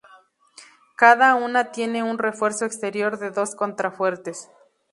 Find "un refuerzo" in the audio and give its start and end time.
2.01-2.65